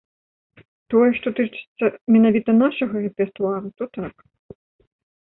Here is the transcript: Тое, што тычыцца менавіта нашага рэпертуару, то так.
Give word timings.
Тое, 0.93 1.09
што 1.17 1.27
тычыцца 1.39 1.85
менавіта 2.15 2.55
нашага 2.63 2.95
рэпертуару, 3.05 3.67
то 3.83 3.89
так. 3.99 4.15